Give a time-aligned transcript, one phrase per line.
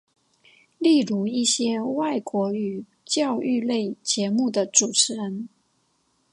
[0.79, 5.47] 例如一些外国语教育类节目的主持人。